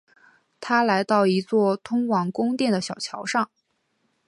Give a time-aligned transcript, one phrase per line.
[0.59, 3.51] 他来到一座通往宫殿的小桥上。